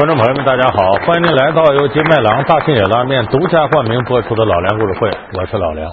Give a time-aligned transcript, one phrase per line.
[0.00, 0.92] 观众朋友们，大家好！
[1.04, 5.92] 欢迎您来到由金麦郎大庆野拉面独家冠名播出的老梁故事会，我是老梁。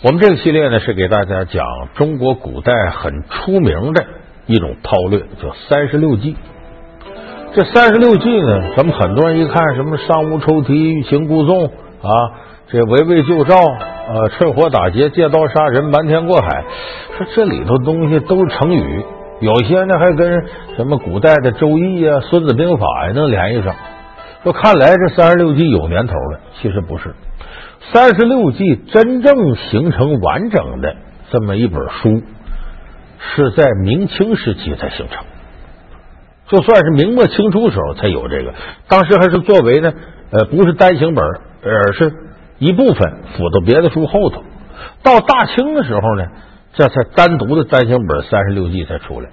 [0.00, 4.04] 我们这个系列呢，是给大家讲中国古代很出名的
[4.46, 6.36] 一种韬略，叫三十六计。
[7.52, 12.10] 这三十六计呢，咱们很多人一看，什么上屋抽屉、欲擒故纵啊，
[12.68, 16.62] 这围魏救赵，呃，趁火打劫、借刀杀人、瞒天过海，
[17.16, 19.04] 说这里头东西都是成语。
[19.40, 23.74] 有些呢还跟什么古代的《周易》啊、《孙子兵法》呀能联系上。
[24.42, 27.14] 说看来这三十六计有年头了，其实不是。
[27.92, 30.96] 三十六计真正形成完整的
[31.30, 32.22] 这么一本书，
[33.18, 35.24] 是在明清时期才形成。
[36.48, 38.54] 就算是明末清初时候才有这个，
[38.88, 39.92] 当时还是作为呢，
[40.30, 41.24] 呃，不是单行本，
[41.64, 42.12] 而是
[42.58, 44.42] 一部分附到别的书后头。
[45.02, 46.24] 到大清的时候呢。
[46.74, 49.28] 这才单独的单行本三十六计才出来，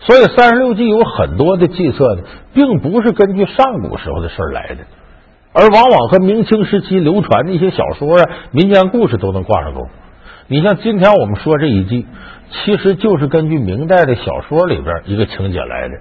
[0.00, 4.84] 所以三十六计有很多的计策呢，并不是根据上古时候的事来的，
[5.52, 9.88] 而往往和明清时期流传的一些小说啊、民间故事都能挂上钩。
[10.48, 12.06] 你像今天我们说这一计，
[12.50, 15.94] 其实就是根据明代的小说里边一个情节来的。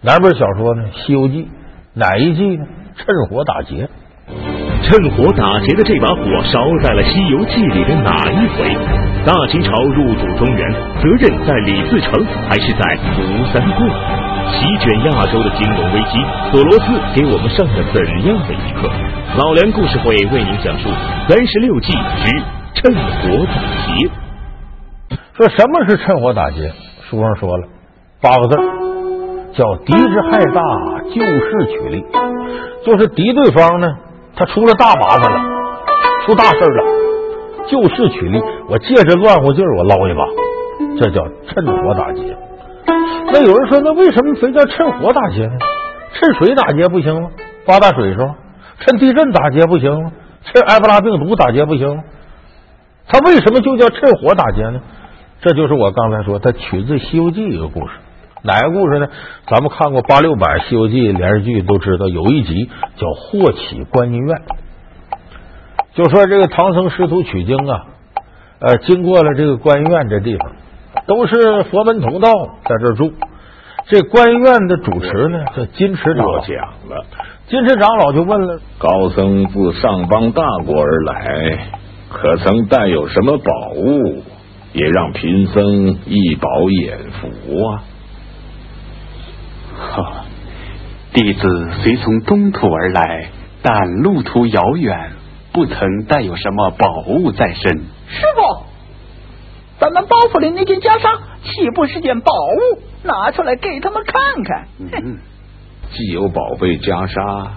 [0.00, 0.84] 哪本小说呢？
[1.06, 1.44] 《西游记》
[1.94, 2.66] 哪一计呢？
[2.96, 3.88] 趁火打劫。
[4.82, 8.66] 趁火打劫的这把火烧在了《西游记》里的哪一回？
[9.24, 12.12] 大清朝入主中原，责任在李自成
[12.50, 13.88] 还是在吴三桂？
[14.52, 16.18] 席卷亚洲的金融危机，
[16.50, 18.90] 索罗斯给我们上了怎样的一课？
[19.38, 20.90] 老梁故事会为您讲述
[21.28, 22.42] 三十六计之
[22.74, 23.54] 趁火打
[23.86, 24.10] 劫。
[25.36, 26.72] 说什么是趁火打劫？
[27.08, 27.68] 书上说了
[28.20, 28.56] 八个字，
[29.54, 30.60] 叫敌之害大，
[31.14, 32.04] 就势取利，
[32.84, 33.88] 就是敌对方呢。
[34.34, 35.38] 他出了大麻烦了，
[36.24, 36.84] 出大事了，
[37.68, 38.40] 就势取利。
[38.68, 40.24] 我借着乱乎劲儿，我捞一把，
[40.98, 42.36] 这叫趁火打劫。
[43.32, 45.52] 那有人说，那为什么非叫趁火打劫呢？
[46.14, 47.30] 趁水打劫不行吗？
[47.64, 48.34] 发大水时候，
[48.80, 50.12] 趁地震打劫不行吗？
[50.44, 52.02] 趁埃博拉病毒打劫不行吗？
[53.08, 54.80] 他为什么就叫趁火打劫呢？
[55.40, 57.94] 这就是我刚才说，他取自《西游记》一个故事。
[58.44, 59.06] 哪个故事呢？
[59.46, 64.42] 咱们看过八六版《西游记》连续剧，都知道有一集叫“霍启观音院”，
[65.94, 67.84] 就说这个唐僧师徒取经啊，
[68.58, 70.52] 呃，经过了这个观音院这地方，
[71.06, 72.32] 都是佛门同道
[72.64, 73.12] 在这住。
[73.86, 76.40] 这观音院的主持呢，叫金池长老。
[76.40, 76.56] 讲
[76.88, 77.04] 了，
[77.46, 81.68] 金池长老就问了：高僧自上邦大国而来，
[82.10, 84.22] 可曾带有什么宝物，
[84.72, 87.84] 也让贫僧一饱眼福啊？
[89.82, 90.24] 哈，
[91.12, 93.30] 弟子虽从东土而来，
[93.62, 95.12] 但路途遥远，
[95.52, 97.78] 不曾带有什么宝物在身。
[98.08, 98.64] 师傅，
[99.78, 102.82] 咱们包袱里那件袈裟岂不是件宝物？
[103.04, 104.68] 拿出来给他们看看。
[104.78, 105.18] 嗯，
[105.90, 107.48] 既有宝贝袈裟，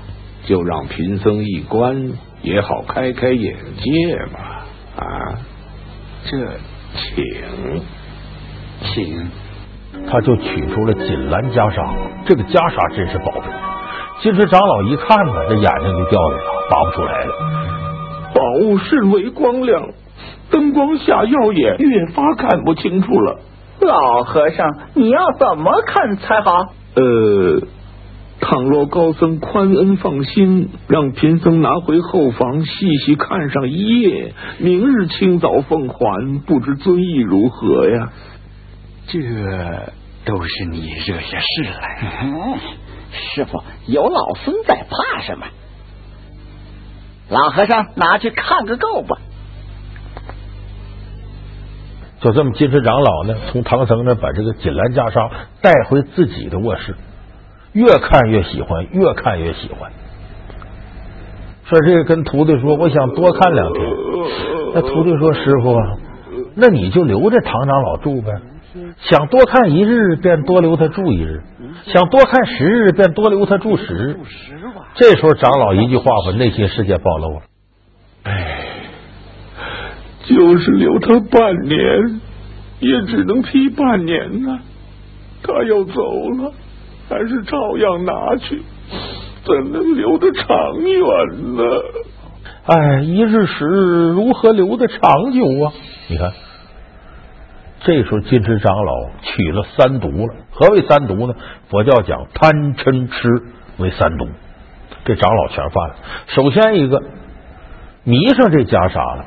[0.46, 4.40] 就让贫僧一观，也好开开眼界嘛。
[4.98, 5.40] 啊，
[6.26, 6.38] 这，
[6.96, 7.82] 请，
[8.82, 9.30] 请。
[10.08, 11.86] 他就取出了锦兰袈裟，
[12.26, 13.42] 这个袈裟真是宝贝。
[14.22, 17.34] 金池长老一看呢，这眼睛就掉下来了，拔不出来了。
[18.34, 19.90] 宝物甚为光亮，
[20.50, 23.40] 灯光下耀眼，越发看不清楚了。
[23.82, 26.52] 老和尚，你要怎么看才好？
[26.96, 27.62] 呃，
[28.40, 38.10] 倘若高僧宽恩放心，让贫僧拿回后房细细看上一夜，明日清早奉还，不知尊意如何呀？
[39.08, 39.20] 这
[40.26, 42.60] 都是你惹下事来。
[43.12, 45.46] 师傅有老孙在，怕什么？
[47.30, 49.18] 老和尚拿去看个够吧。
[52.20, 56.96] 就这么，金石长老呢，从唐僧那把这个锦兰袈裟带回自己的卧室，
[57.74, 59.92] 越看越喜欢，越看越喜欢。
[61.66, 63.86] 说这个跟徒弟说，我想多看两天。
[64.74, 65.76] 那徒弟说，师傅，
[66.56, 68.32] 那你就留着唐长老住呗。
[69.00, 71.40] 想多看一日，便多留他住一日；
[71.86, 74.18] 想多看十日，便多留他住十日。
[74.96, 77.42] 这时候，长老一句话把内心世界暴露了。
[78.24, 78.66] 哎，
[80.26, 82.22] 就是留他半年，
[82.80, 84.60] 也只能批半年呢。
[85.42, 86.02] 他要走
[86.32, 86.52] 了，
[87.08, 88.62] 还是照样拿去，
[89.46, 90.48] 怎能留得长
[90.82, 91.64] 远呢？
[92.66, 95.00] 哎，一日十日，如何留得长
[95.32, 95.72] 久啊？
[96.10, 96.32] 你看。
[97.86, 100.36] 这时候，金池长老取了三毒了。
[100.50, 101.36] 何为三毒呢？
[101.70, 103.30] 佛教讲贪嗔痴
[103.78, 104.28] 为三毒，
[105.06, 105.96] 这长老全犯了。
[106.28, 107.00] 首先一个
[108.04, 109.26] 迷上这袈裟了，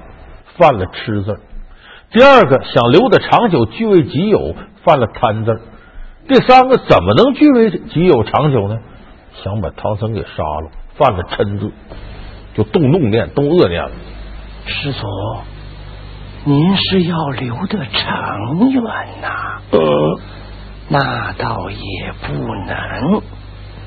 [0.56, 1.34] 犯了痴字；
[2.10, 5.52] 第二个想留得长久，据为己有，犯了贪字；
[6.26, 8.80] 第三个怎么能据为己有长久呢？
[9.44, 11.70] 想把唐僧给杀了，犯了嗔字，
[12.54, 13.90] 就动怒念，动恶念了。
[14.66, 15.06] 师祖，
[16.48, 18.82] 您是要留得长远
[19.20, 19.60] 呐？
[19.70, 19.78] 呃，
[20.88, 21.78] 那倒也
[22.22, 22.32] 不
[22.64, 23.22] 能，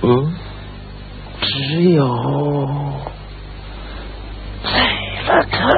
[0.03, 0.31] 嗯，
[1.41, 2.05] 只有
[4.63, 4.69] 宰
[5.27, 5.71] 了他。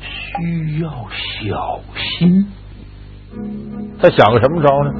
[0.00, 2.46] 需要小心。
[4.00, 4.90] 他想个什么招呢？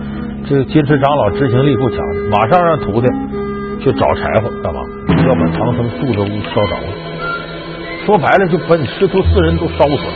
[0.46, 1.98] 这个金池长老执行力不强，
[2.30, 3.06] 马上让徒弟
[3.82, 4.80] 去找柴火，干嘛？
[5.08, 6.86] 要把唐僧住的屋烧着了。
[8.06, 10.12] 说白了，就把你师徒四人都烧死了。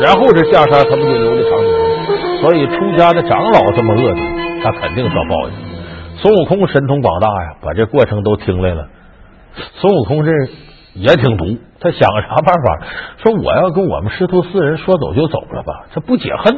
[0.00, 2.40] 然后这袈裟他不就留在长久了？
[2.40, 4.20] 所以出家的长老这么恶毒，
[4.62, 5.54] 他肯定遭报应。
[6.16, 8.86] 孙悟空神通广大呀，把这过程都听来了。
[9.54, 10.32] 孙悟空这
[10.94, 12.86] 也挺毒，他想个啥办法？
[13.22, 16.56] 说我要跟我们师徒四人说走就走了吧，这不解恨。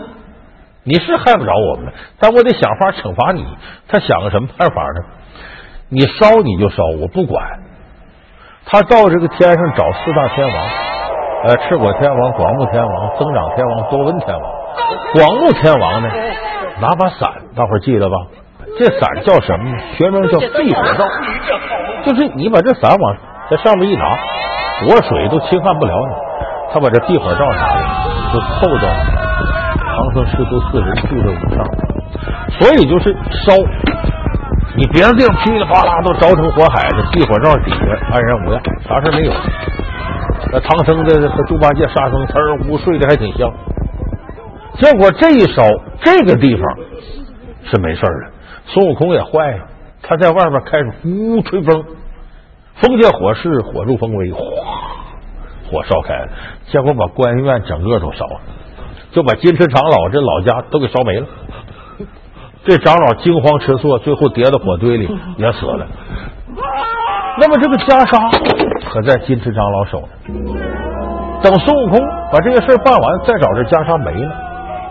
[0.84, 3.44] 你是害不着我们，但我得想法惩罚你。
[3.88, 5.04] 他想个什么办法呢？
[5.94, 7.40] 你烧你就烧，我不管。
[8.66, 10.56] 他到这个天上找四大天王，
[11.44, 14.52] 呃，赤果天王、广目天王、增长天王、多闻天王。
[15.14, 16.10] 广目天王呢，
[16.80, 18.16] 拿把伞，大伙儿记得吧？
[18.76, 19.78] 这伞叫什么呢？
[19.96, 21.04] 学名叫避火罩，
[22.02, 23.16] 就是你把这伞往
[23.48, 24.18] 在上面一拿，
[24.80, 26.14] 火水都侵犯不了你。
[26.72, 27.82] 他把这避火罩拿来，
[28.32, 28.88] 就凑到
[29.78, 31.64] 唐僧师徒四人住的屋上，
[32.58, 33.14] 所以就是
[33.46, 33.52] 烧。
[34.76, 37.76] 你别的地方噼里啪啦都着成火海了，避火罩底下
[38.10, 39.32] 安然无恙，啥事没有。
[40.52, 43.52] 那唐僧的和猪八戒、沙僧词儿屋睡得还挺香。
[44.80, 45.62] 结果这一烧，
[46.02, 46.64] 这个地方
[47.64, 48.30] 是没事的。
[48.66, 49.66] 孙悟空也坏了，
[50.02, 51.84] 他在外边开始呼吹风，
[52.74, 54.40] 风借火势，火助风威，哗，
[55.70, 56.28] 火烧开了，
[56.66, 58.40] 结果把观音院整个都烧了，
[59.12, 61.26] 就把金池长老这老家都给烧没了。
[62.64, 65.06] 这长老惊慌失措，最后跌到火堆里
[65.36, 65.86] 也死了。
[67.38, 68.18] 那么这个袈裟
[68.88, 70.08] 可在金池长老手呢。
[71.42, 72.00] 等孙悟空
[72.32, 74.32] 把这个事儿办完，再找这袈裟没了。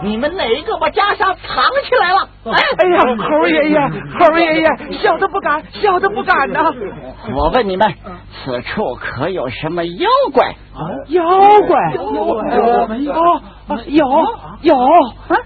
[0.03, 2.27] 你们哪个把袈裟藏起来了？
[2.45, 3.79] 哎哎呀，猴爷爷，
[4.19, 4.67] 猴爷爷，
[5.01, 6.71] 小的不敢，小的不敢呐、
[7.33, 7.87] 我问你们，
[8.43, 10.49] 此处可有什么妖怪？
[10.73, 10.81] 啊？
[11.07, 11.23] 妖
[11.67, 14.05] 怪，哦，啊有
[14.61, 14.75] 有，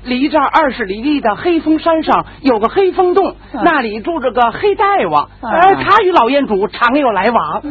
[0.03, 7.57] 离这儿二十里地的黑风山上有个黑风洞，那里住着个黑大王，呃，他与老烟主常有来往。
[7.57, 7.61] 啊，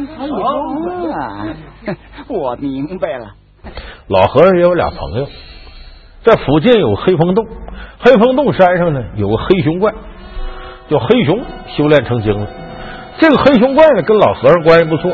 [2.29, 3.27] 我明白了。
[4.07, 5.27] 老和尚也有俩朋友，
[6.27, 7.47] 在附近有黑风洞，
[7.99, 9.93] 黑风洞山上呢有个黑熊怪，
[10.89, 12.45] 叫黑熊，修炼成精了。
[13.17, 15.09] 这个黑熊怪呢跟老和尚关系不错。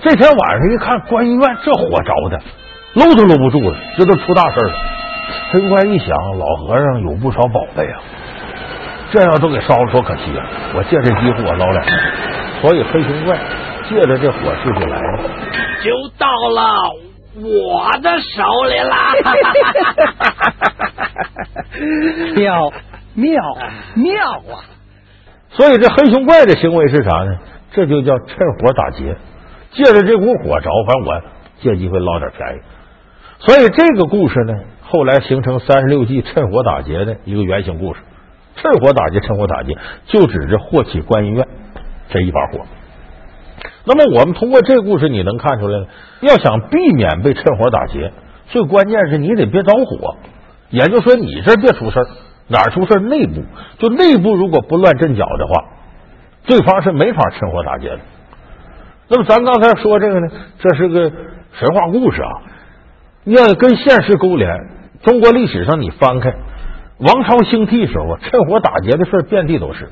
[0.00, 2.40] 这天晚上一看，观音院这火着的，
[2.94, 4.72] 搂都搂不住了，这都出大事了。
[5.50, 6.08] 黑熊怪一想，
[6.38, 7.98] 老和尚有不少宝贝啊，
[9.10, 10.46] 这要都给烧了，多可惜啊！
[10.76, 11.90] 我借这机会我捞两个，
[12.60, 13.36] 所以黑熊怪
[13.90, 15.18] 借着这火势就来了。
[15.82, 16.62] 就到了
[17.34, 19.14] 我的手里啦！
[22.36, 22.72] 妙
[23.14, 23.42] 妙
[23.94, 24.64] 妙啊！
[25.50, 27.38] 所以这黑熊怪的行为是啥呢？
[27.72, 29.16] 这就叫趁火打劫，
[29.70, 31.22] 借着这股火着，反正我
[31.60, 32.60] 借机会捞点便宜。
[33.38, 38.00] 所以这个故事呢，后来形成三十六计趁火打劫的一个原型故事。
[38.56, 39.74] 趁火打劫，趁火打劫，
[40.06, 41.48] 就指着霍启观音院
[42.10, 42.66] 这一把火。
[43.84, 45.86] 那么我们通过这个故事，你能看出来，
[46.20, 48.12] 要想避免被趁火打劫，
[48.46, 50.16] 最关键是你得别着火，
[50.70, 52.06] 也就说你这别出事儿。
[52.48, 53.00] 哪出事儿？
[53.00, 53.42] 内部
[53.78, 55.64] 就内部如果不乱阵脚的话，
[56.44, 57.98] 对方是没法趁火打劫的。
[59.08, 61.10] 那么咱刚才说这个呢，这是个
[61.58, 62.30] 神话故事啊，
[63.24, 64.50] 要跟现实勾连。
[65.02, 66.32] 中国历史上你翻开
[66.98, 69.88] 王朝兴替时候啊，趁火打劫的事遍地都是。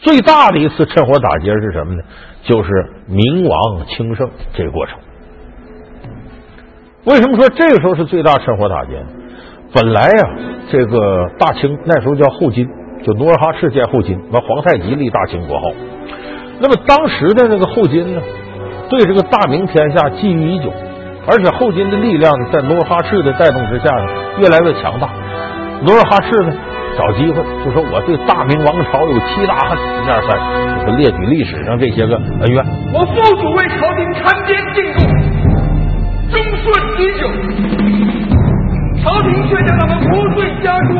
[0.00, 2.02] 最大的一次趁火打劫是什么呢？
[2.44, 2.70] 就是
[3.06, 4.96] 明王清盛这个过程。
[7.04, 9.06] 为什么说这个时候是最大趁火打劫呢？
[9.74, 10.30] 本来呀、
[10.70, 12.68] 这个大清那时候叫后金，
[13.04, 15.64] 就努尔哈赤建后金，完皇太极立大清国号。
[16.60, 18.22] 那么当时的那个后金呢，
[18.88, 20.72] 对这个大明天下觊觎已久，
[21.26, 24.06] 而且后金的力量呢，在努尔哈赤的带动之下呢，
[24.38, 25.10] 越来越强大。
[25.82, 26.56] 努尔哈赤呢，
[26.98, 30.34] 找机会就说我对大明王朝有七大恨，一二三，
[30.84, 32.58] 就是列举历史上这些个恩怨。
[32.92, 35.06] 我父祖为朝廷参边进贡，
[36.28, 36.66] 忠顺
[36.98, 37.22] 已久，
[39.00, 40.98] 朝廷却将他们无罪加诛。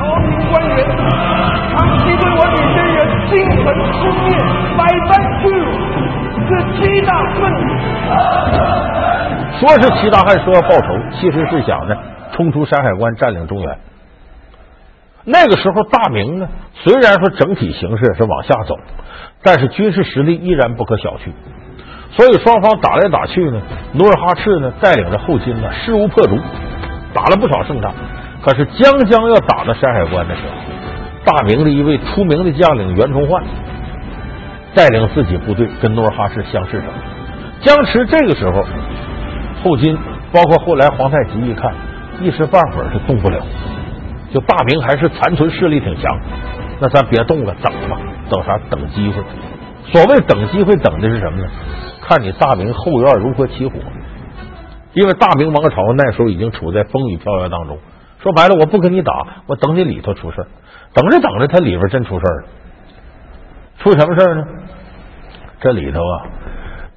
[0.00, 0.80] 朝廷官员
[1.76, 2.96] 长期对我女真人
[3.28, 4.32] 心存痴念，
[4.78, 5.68] 百般屈辱，
[6.48, 7.52] 是七大恨。
[9.60, 10.88] 说是七大汉说要报仇，
[11.20, 11.94] 其实是想呢
[12.32, 13.78] 冲出山海关，占领中原。
[15.24, 18.76] 那个时候，大明呢，虽然说整体形势是往下走，
[19.42, 21.30] 但是军事实力依然不可小觑。
[22.10, 23.62] 所以双方打来打去呢，
[23.92, 26.36] 努尔哈赤呢带领着后金呢势如破竹，
[27.14, 27.94] 打了不少胜仗。
[28.42, 30.52] 可是将将要打到山海关的时候，
[31.24, 33.44] 大明的一位出名的将领袁崇焕
[34.74, 36.88] 带领自己部队跟努尔哈赤相视着。
[37.60, 38.64] 僵持这个时候，
[39.62, 39.96] 后金
[40.32, 41.72] 包括后来皇太极一看，
[42.20, 43.40] 一时半会儿是动不了。
[44.32, 46.18] 就大明还是残存势力挺强，
[46.80, 48.58] 那咱别动了，等吧，等啥？
[48.70, 49.22] 等机会。
[49.92, 51.48] 所谓等机会，等的是什么呢？
[52.00, 53.74] 看你大明后院如何起火。
[54.94, 57.78] 因为大明王朝那时候已经处在风雨飘摇当中。
[58.22, 59.12] 说白了，我不跟你打，
[59.46, 60.46] 我等你里头出事
[60.94, 62.44] 等着等着，他里边真出事了。
[63.78, 64.44] 出什么事呢？
[65.60, 66.14] 这里头啊，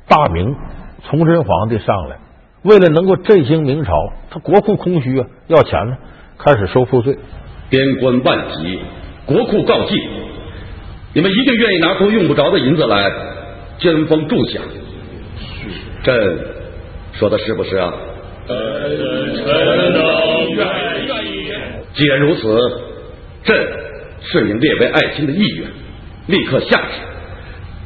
[0.07, 0.55] 大明
[1.03, 2.17] 崇祯皇帝上来，
[2.63, 3.93] 为了能够振兴明朝，
[4.29, 5.97] 他国库空虚啊，要钱呢。
[6.37, 7.17] 开始收赋税，
[7.69, 8.79] 边关万级，
[9.25, 9.95] 国库告罄，
[11.13, 13.11] 你们一定愿意拿出用不着的银子来
[13.79, 14.59] 捐封助饷。
[16.03, 16.39] 朕
[17.13, 17.93] 说的是不是啊？
[18.47, 20.03] 臣等
[20.55, 21.51] 愿意。
[21.93, 22.59] 既然如此，
[23.43, 23.57] 朕
[24.21, 25.67] 是您列为爱卿的意愿，
[26.27, 26.93] 立刻下旨，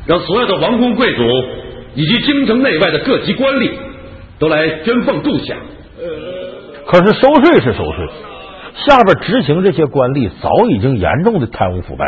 [0.07, 1.23] 让所有的王公贵族
[1.93, 3.69] 以及京城内外的各级官吏
[4.39, 5.55] 都来捐奉助饷。
[6.87, 8.09] 可是收税是收税。
[8.85, 12.05] 下边执行这些官吏早已经严重的贪污腐败，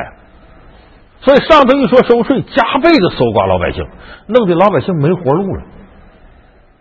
[1.22, 3.86] 所以上头一说收税，加倍的搜刮老百姓，
[4.28, 5.64] 弄得老百姓没活路了。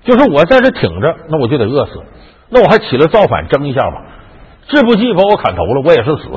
[0.04, 2.02] 就是我在这挺着，那我就得饿死，
[2.49, 4.02] 那我还起来造反争一下吧？
[4.68, 6.28] 志不济把我砍头了，我也是死，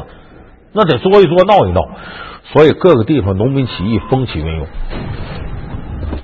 [0.73, 1.81] 那得作一作，闹一闹。
[2.51, 4.67] 所以各个地方农民起义风起云涌，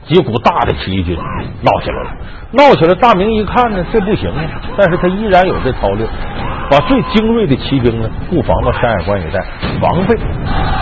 [0.10, 1.16] 几股大的起义军
[1.62, 2.10] 闹起来了。
[2.52, 4.42] 闹起来，大明一看呢，这不行啊，
[4.76, 6.06] 但是他依然有这操略。
[6.72, 9.40] 把最精锐的骑兵呢布防到山海关一带，
[9.80, 10.16] 防备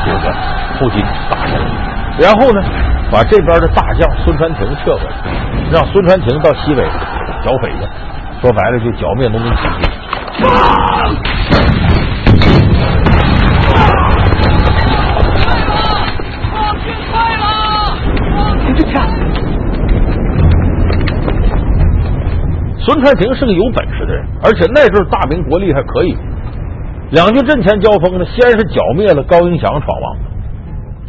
[0.05, 0.33] 这个
[0.79, 1.65] 后金打下来。
[2.19, 2.61] 然后呢，
[3.11, 5.11] 把这边的大将孙传庭撤回来，
[5.71, 6.83] 让孙传庭到西北
[7.45, 7.87] 剿匪去。
[8.41, 9.87] 说白了，就剿灭农民起义。
[22.87, 26.15] 孙传庭是个有本事的人，而且那阵大明国力还可以。
[27.11, 30.15] 两军阵前交锋呢，先是剿灭了高迎祥闯王，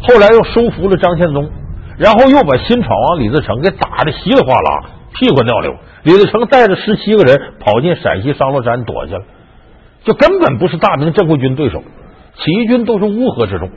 [0.01, 1.49] 后来又收服了张献宗，
[1.97, 5.73] 然后又把新闯王李自成给打的稀里哗啦，屁滚尿流。
[6.03, 9.21] 李自成带着十七个人跑进陕西商洛山躲去了，
[10.03, 11.81] 就根本不是大明正规军对手，
[12.35, 13.69] 起义军都是乌合之众。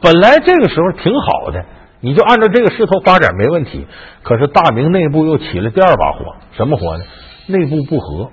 [0.00, 1.64] 本来这个时候挺好的。
[2.06, 3.84] 你就按照这个势头发展没问题，
[4.22, 7.04] 可是大明内部又起了第二把火，什么火呢？
[7.48, 8.30] 内部不和，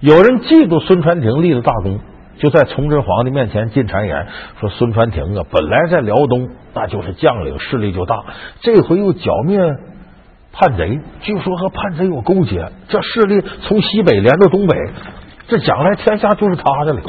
[0.00, 2.00] 有人嫉妒孙传庭立了大功，
[2.38, 4.26] 就在崇祯皇帝面前进谗言，
[4.58, 8.24] 说孙传庭啊，本来在辽东那就是将领，势力就大，
[8.62, 9.58] 这回又剿灭
[10.54, 14.78] 叛贼，据说和叛贼有勾结，这势力从西北连到东北，
[15.48, 17.02] 这将来天下就是他的了。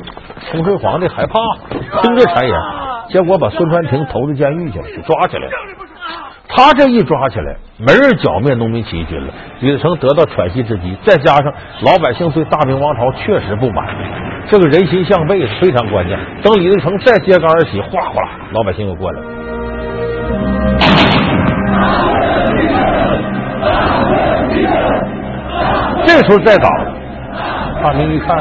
[0.52, 2.54] 崇祯皇帝害怕，听这谗言。
[3.08, 5.52] 结果把孙传庭投到监狱去了，就抓起来了。
[6.48, 9.34] 他这一抓起来，没人剿灭农民起义军了。
[9.60, 13.88] 李自成得到喘息之机，再加上老百姓对大明王朝确实不满，
[14.48, 16.18] 这个人心向背是非常关键。
[16.44, 19.28] 等李自成再揭竿而起，哗哗啦，老百姓又过来了。
[26.06, 26.70] 这时候再打，
[27.84, 28.38] 大明一看，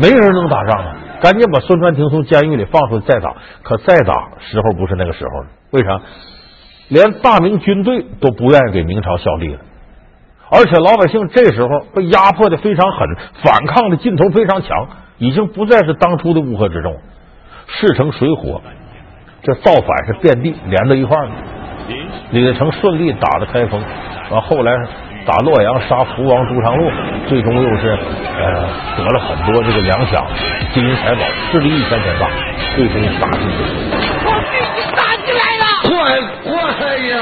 [0.00, 0.96] 没人能打仗了。
[1.20, 3.32] 赶紧把孙传庭从监狱里放出来再打，
[3.62, 5.46] 可再打时候不是那个时候了。
[5.70, 6.00] 为啥？
[6.94, 9.58] 连大明军队都不愿意给明朝效力了，
[10.48, 13.08] 而且老百姓这时候被压迫的非常狠，
[13.42, 14.86] 反抗的劲头非常强，
[15.18, 16.96] 已经不再是当初的乌合之众，
[17.66, 18.62] 势成水火，
[19.42, 21.32] 这造反是遍地连到一块儿了。
[22.30, 23.82] 李自成顺利打了开封，
[24.30, 24.72] 完后来。
[25.26, 26.92] 打洛阳杀福王朱常洛，
[27.26, 30.22] 最终又是呃得了很多这个粮饷、
[30.74, 31.20] 金银财宝，
[31.50, 32.28] 势力一天天大，
[32.76, 33.48] 最终打进
[36.14, 37.16] 快快呀！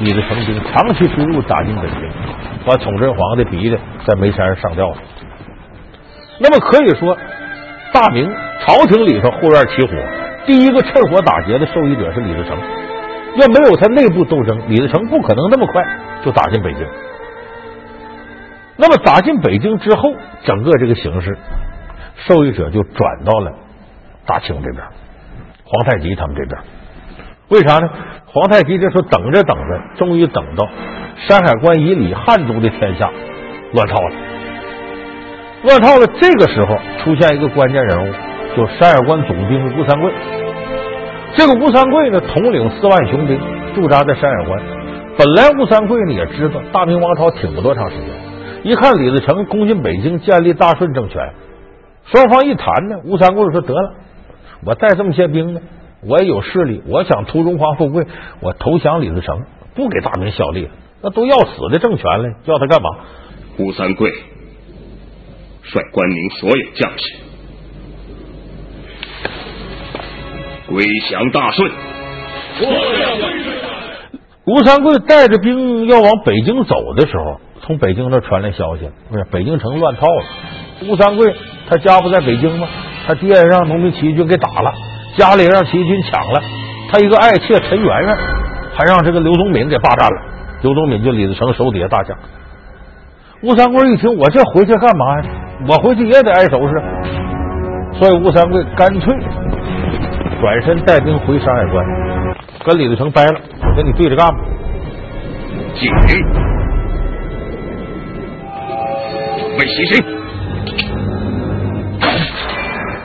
[0.00, 2.10] 李自成兵长驱直入，打进北京，
[2.66, 4.96] 把崇祯皇帝逼的在煤山上上吊了。
[6.40, 7.16] 那么可以说，
[7.92, 8.30] 大明
[8.66, 9.92] 朝廷里头后院起火，
[10.44, 12.58] 第一个趁火打劫的受益者是李自成。
[13.36, 15.82] 要没有他内部斗争，李自成不可能那么快
[16.22, 16.86] 就打进北京。
[18.76, 20.12] 那么打进北京之后，
[20.44, 21.36] 整个这个形势，
[22.26, 23.52] 受益者就转到了
[24.26, 24.82] 大清这边。
[25.64, 26.60] 皇太极他们这边。
[27.48, 27.88] 为啥呢？
[28.26, 30.68] 皇太极这时候等着等着，终于等到
[31.28, 33.08] 山海关以里汉族的天下
[33.72, 34.14] 乱套了。
[35.62, 38.12] 乱套了，这个时候出现一个关键人物，
[38.56, 40.12] 就山海关总兵吴三桂。
[41.36, 43.40] 这个吴三桂呢，统领四万雄兵，
[43.74, 44.60] 驻扎在山海关。
[45.16, 48.06] 本来吴三桂呢也知道大明王朝挺不多长时间，
[48.64, 51.34] 一看李自成攻进北京，建立大顺政权，
[52.06, 53.92] 双方一谈呢，吴三桂说：“得了，
[54.64, 55.60] 我带这么些兵呢，
[56.02, 58.06] 我也有势力，我想图荣华富贵，
[58.40, 59.42] 我投降李自成，
[59.74, 60.70] 不给大明效力，
[61.02, 62.88] 那都要死的政权了，要他干嘛？”
[63.58, 64.10] 吴三桂。
[65.62, 67.04] 率关宁所有将士
[70.68, 71.70] 归降大顺。
[74.46, 80.24] 吴三桂带着兵要往北京走的时候，从北京那传来消息，不是北京城乱套了。
[80.86, 81.34] 吴三桂
[81.68, 82.68] 他家不在北京吗？
[83.06, 84.70] 他爹让农民起义军给打了，
[85.16, 86.42] 家里让起义军抢了。
[86.92, 88.16] 他一个爱妾陈圆圆，
[88.74, 90.22] 还让这个刘宗敏给霸占了。
[90.60, 92.14] 刘宗敏就李自成手底下大将。
[93.42, 95.24] 吴三桂一听，我这回去干嘛呀？
[95.68, 96.82] 我回去也得挨收拾，
[97.94, 99.14] 所以吴三桂干脆
[100.40, 101.86] 转身带兵回山海关，
[102.64, 104.34] 跟李自成掰了，我跟你对着干吧。
[105.74, 106.16] 敬兵，
[109.58, 110.04] 为牺牲，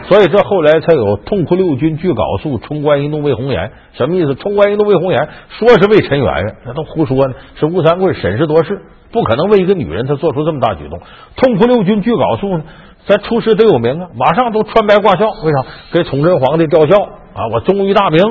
[0.08, 3.72] 所以这后来才有“痛哭六军俱缟素，冲冠一怒为红颜”。
[3.94, 4.36] 什么意思？
[4.36, 7.34] 冲冠一怒为红颜，说是为陈圆圆，那都胡说呢。
[7.60, 8.82] 是吴三桂审时度势。
[9.12, 11.00] 不可能为一个女人，他做出这么大举动。
[11.36, 12.64] 痛哭六军俱缟素呢？
[13.08, 15.30] 咱出师得有名啊，马上都穿白挂孝。
[15.44, 15.66] 为啥？
[15.92, 17.02] 给崇祯皇帝吊孝
[17.34, 17.48] 啊！
[17.52, 18.22] 我忠于大明。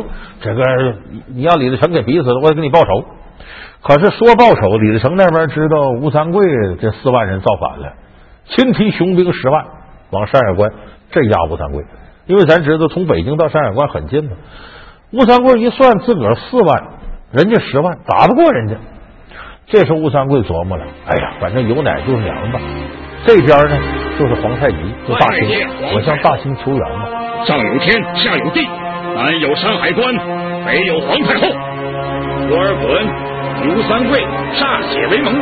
[0.41, 0.63] 这个
[1.27, 3.05] 你让李自成给逼死了，我给你报仇。
[3.83, 6.45] 可是说报仇，李自成那边知道吴三桂
[6.81, 7.93] 这四万人造反了，
[8.47, 9.65] 亲提雄兵十万
[10.11, 10.71] 往山海关
[11.11, 11.85] 镇压吴三桂。
[12.27, 14.33] 因为咱知道从北京到山海关很近嘛。
[15.11, 16.89] 吴三桂一算，自个儿四万，
[17.33, 18.77] 人家十万，打不过人家。
[19.67, 22.61] 这时候吴三桂琢磨了，哎呀，反正有奶就是娘吧。
[23.27, 23.79] 这边呢
[24.19, 24.77] 就是皇太极，
[25.07, 27.45] 就大清，我向大清求援吧。
[27.45, 28.67] 上有天，下有地，
[29.15, 30.15] 南有山海关，
[30.65, 31.49] 北有皇太后。
[32.49, 33.05] 多尔衮
[33.63, 34.19] 与吴三桂
[34.55, 35.35] 歃血为盟，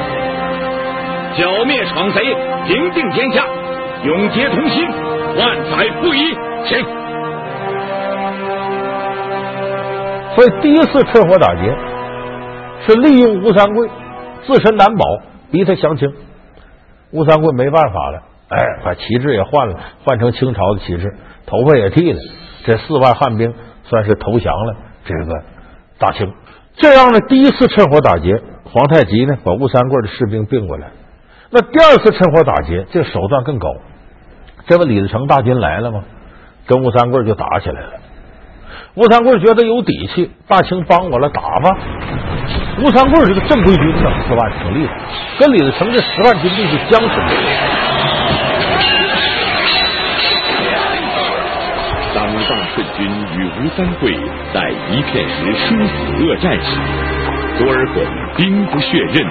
[1.39, 2.35] 剿灭闯贼，
[2.67, 3.45] 平定天下，
[4.05, 4.89] 永结同心，
[5.37, 6.37] 万载不移。
[6.67, 6.85] 请。
[10.35, 11.75] 所以第一次趁火打劫
[12.87, 13.89] 是利用吴三桂。
[14.47, 15.05] 自身难保，
[15.51, 16.09] 逼他降清。
[17.13, 21.17] 吴三桂没办法了，哎，把旗帜也换了，换成清朝的旗帜，
[21.47, 22.19] 头发也剃了。
[22.65, 25.45] 这四万汉兵算是投降了这个
[25.99, 26.33] 大清。
[26.77, 30.89] 这样呢，第一次趁火打劫，皇太极呢把吴三桂的士兵并过来。
[31.51, 33.69] 那第二次趁火打劫，这手段更高。
[34.67, 36.03] 这不李自成大军来了吗？
[36.67, 37.91] 跟吴三桂就打起来了。
[38.97, 41.71] 吴三桂觉得有底气，大清帮我了，打吧。
[42.79, 44.95] 吴三桂这个正规军呢，是吧挺厉害，
[45.39, 47.09] 跟李自成这十万军队是僵持。
[52.15, 54.15] 当大顺军与吴三桂
[54.53, 56.79] 在一片时殊死恶战时，
[57.59, 58.05] 多尔衮
[58.37, 59.27] 兵不血刃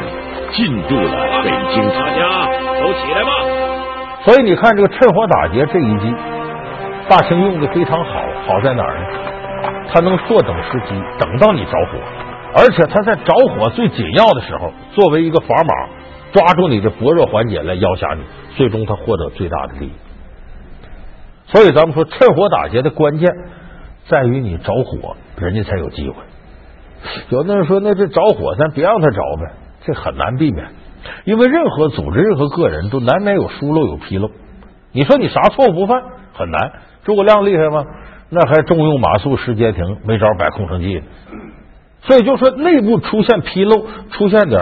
[0.52, 2.00] 进入了北京城。
[2.00, 2.22] 大家
[2.82, 3.30] 都起来吧！
[4.24, 6.14] 所以你看，这个趁火打劫这一计，
[7.08, 9.06] 大清用的非常好，好在哪儿呢？
[9.94, 12.00] 他能坐等时机，等到你着火，
[12.58, 15.90] 而且他在着火最紧要的时候，作为一个砝码，
[16.32, 18.24] 抓住你的薄弱环节来要挟你，
[18.56, 19.92] 最终他获得最大的利益。
[21.48, 23.30] 所以咱们说，趁火打劫的关键
[24.08, 26.16] 在于你着火，人家才有机会。
[27.30, 29.52] 有的人说，那这着火，咱别让他着呗，
[29.86, 30.68] 这很难避免，
[31.26, 34.32] 因为任何组织、任何个人都难免有疏漏、有纰漏。
[34.94, 36.02] 你说你啥错误不犯，
[36.34, 36.72] 很难。
[37.04, 37.84] 诸葛亮厉害吗？
[38.30, 41.04] 那还重用马谡、石阶亭，没招摆空城计。
[42.08, 44.62] 所以就说内部出现纰漏，出现点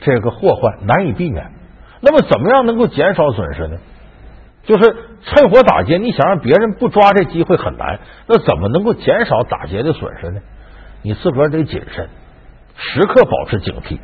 [0.00, 1.50] 这个祸患，难以避免。
[2.00, 3.76] 那么怎么样能够减少损失呢？
[4.64, 7.98] 就是趁火打劫，你想让别人不抓这机会很难。
[8.26, 10.40] 那怎么能够减少打劫的损失呢？
[11.02, 12.08] 你自个儿得谨慎，
[12.76, 13.98] 时刻保持警惕，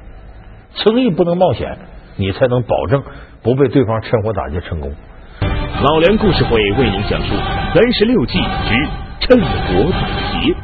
[0.74, 1.78] 轻易不能冒险，
[2.16, 3.02] 你才能保证
[3.42, 4.92] 不被对方趁火打劫成功。
[5.40, 7.34] 老梁故事会为您讲述
[7.72, 8.88] 三十六计之
[9.20, 10.54] 趁火打劫。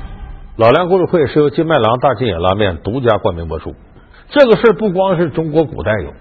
[0.57, 3.75] 老梁故事会是由金麦郎大金野拉面独家冠名播出。
[4.29, 6.13] 这个事不光是中国古代有，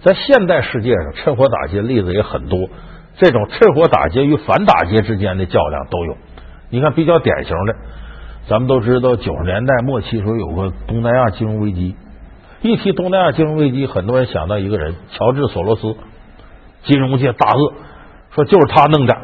[0.00, 2.70] 在现代世界上，趁火打劫例子也很多。
[3.18, 6.16] 这种趁火打劫与反打劫之间的较量都有。
[6.70, 7.76] 你看，比较典型的，
[8.48, 11.94] 咱们都知道，九十年代末期时候有个东南亚金融危机。
[12.62, 15.94] 一提东南亚金融危机，很多人想到一个人——乔治·索罗斯，
[16.84, 17.74] 金融界大鳄。
[18.34, 19.14] 说就是他弄的，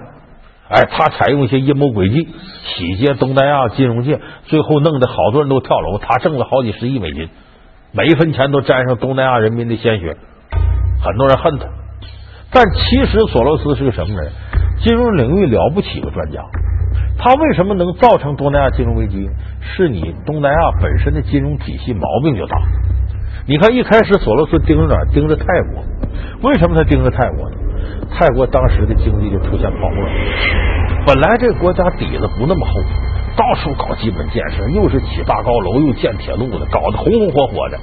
[0.74, 2.28] 哎，他采用一些阴谋诡计，
[2.64, 7.28] 洗劫东南亚金融界，最后弄得好多人都跳楼，他挣了好几十亿美金，
[7.92, 10.16] 每一分钱都沾上东南亚人民的鲜血，
[11.00, 11.66] 很多人恨他。
[12.50, 14.32] 但其实索罗斯是个什么人？
[14.80, 16.40] 金融领域了不起的专家。
[17.16, 19.28] 他为什么能造成东南亚金融危机？
[19.60, 22.56] 是你东南亚本身的金融体系毛病就大。
[23.46, 25.06] 你看一开始索罗斯盯着哪儿？
[25.12, 25.84] 盯着泰国。
[26.42, 27.56] 为什么他盯着泰国呢？
[28.10, 30.04] 泰国当时的经济就出现泡沫。
[31.06, 32.72] 本来这个国家底子不那么厚，
[33.36, 37.78] 到处搞基本建设，又是起大高楼，又建铁路的，搞得红红火火的。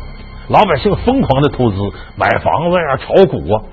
[0.50, 1.78] 老百姓疯狂的投资，
[2.18, 3.64] 买房子呀，炒股啊。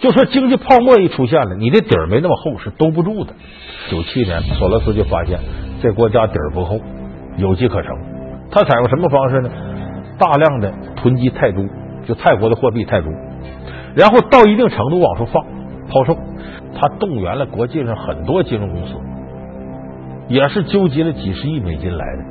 [0.00, 3.32] 就说经济泡沫一出现了，你的底儿没那么厚，是兜不住的。
[3.90, 5.38] 九七年，索罗斯就发现
[5.82, 6.78] 这国家底儿不厚，
[7.38, 7.90] 有机可乘。
[8.50, 9.50] 他采用什么方式呢？
[10.18, 11.66] 大量的囤积泰铢，
[12.06, 13.08] 就泰国的货币泰铢，
[13.94, 15.44] 然后到一定程度往出放
[15.88, 16.16] 抛售。
[16.76, 18.94] 他动员了国际上很多金融公司，
[20.28, 22.24] 也是纠集了几十亿美金来的，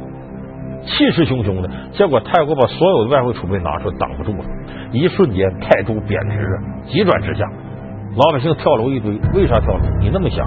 [0.86, 1.69] 气势汹汹的。
[1.93, 4.43] 结果泰国把所有的外汇储备拿出来，挡不住了，
[4.91, 7.45] 一瞬间泰铢贬值，急转直下。
[8.15, 9.84] 老百姓跳楼一堆，为啥跳楼？
[10.02, 10.45] 你那么想，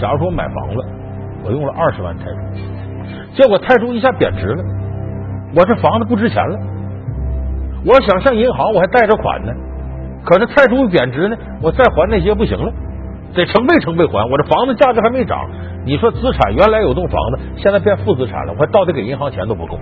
[0.00, 0.84] 假如说我买房子，
[1.44, 4.64] 我用了二十万泰铢，结果泰铢一下贬值了，
[5.56, 6.58] 我这房子不值钱了。
[7.86, 9.52] 我想上银行，我还贷着款呢，
[10.24, 12.72] 可是泰铢贬值呢，我再还那些不行了，
[13.34, 14.28] 得成倍成倍还。
[14.30, 15.38] 我这房子价值还没涨，
[15.84, 19.78] 你说资产原来有栋房子，现在变负资产了，我还到底给银行钱都不够。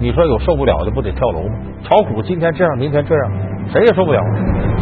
[0.00, 1.54] 你说有受不了的不得跳楼吗？
[1.84, 3.32] 炒股今天这样，明天这样，
[3.72, 4.20] 谁也受不了。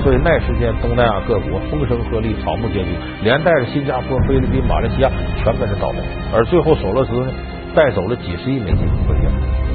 [0.04, 5.10] 所以那时间东南亚各国风声鹤唳，草木皆兵，连带着新加坡、菲律宾、马来西亚
[5.42, 5.98] 全跟着倒霉。
[6.32, 7.32] 而最后索罗斯呢，
[7.74, 9.67] 带走了几十亿美金回去。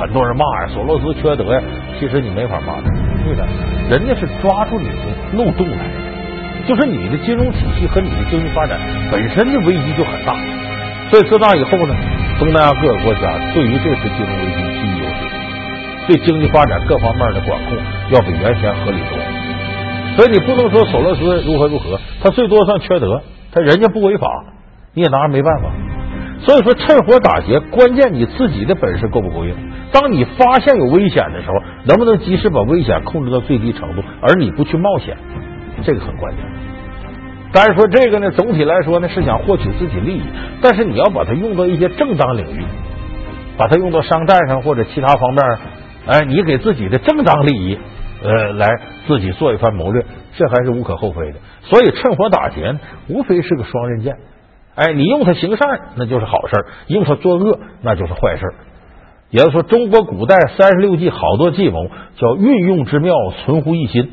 [0.00, 1.60] 很多人骂呀，索罗斯缺德呀。
[1.98, 2.88] 其实你没法骂他，
[3.28, 3.44] 为啥？
[3.90, 8.78] 人家是抓住你的漏洞来的，就是你的金融体系和你的经济发展
[9.12, 10.34] 本身的危机就很大。
[11.10, 11.94] 所以自那以后呢，
[12.38, 15.20] 东南亚各个国家对于这次金融危机居于优势，
[16.08, 17.76] 对经济发展各方面的管控
[18.10, 19.18] 要比原先合理多。
[20.16, 23.20] 所以你不能说索罗斯如何如何，他最多算缺德，
[23.52, 24.26] 他人家不违法，
[24.94, 25.68] 你也拿他没办法。
[26.40, 29.54] 所以说趁火打劫，关键你自己的本事够不够硬。
[29.92, 35.16] 当你发现有危险的时候，能不能及时把危险控制到最低程度，而你不去冒险，
[35.82, 36.44] 这个很关键。
[37.52, 40.22] 当然说这个呢，总体来说呢是想获取自己利益，
[40.62, 42.64] 但是你要把它用到一些正当领域，
[43.56, 45.58] 把它用到商战上或者其他方面，
[46.06, 47.78] 哎，你给自己的正当利益。
[48.22, 48.66] 呃，来
[49.06, 50.04] 自己做一番谋略，
[50.36, 51.38] 这还是无可厚非的。
[51.62, 52.76] 所以趁火打劫，
[53.08, 54.14] 无非是个双刃剑。
[54.74, 56.54] 哎，你用它行善，那就是好事
[56.88, 58.44] 用它作恶，那就是坏事
[59.30, 63.14] 也就是说，中国古代三十六计，好多计谋叫运用之妙，
[63.44, 64.12] 存乎一心。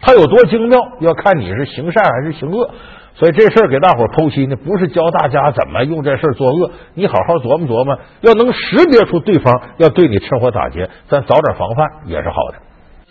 [0.00, 2.70] 它有多精妙，要看你是行善还是行恶。
[3.16, 12.58] 所以这事儿给大伙剖析呢，不是教大家怎么用这事儿作恶，你好好琢磨琢磨，要能识别出对方要对你趁火打劫，咱早点防范也是好的。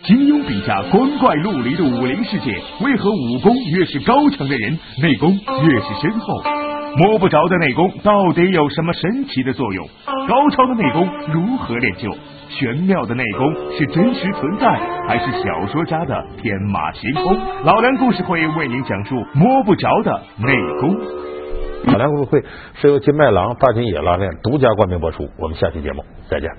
[0.04, 6.63] 金庸笔下光怪陆离的武林世界，为何武功越是高强的人，内功越是深厚？
[6.96, 9.86] 摸不着的内功到底有什么神奇的作用？
[10.28, 12.10] 高超的内功如何练就？
[12.48, 14.78] 玄妙的内功是真实存在，
[15.08, 17.36] 还是小说家的天马行空？
[17.64, 20.96] 老梁故事会为您讲述摸不着的内功。
[21.86, 25.28] 老梁故事会是由金麦郎大金野拉面独家冠名播出。
[25.38, 26.50] 我们下期节目再见。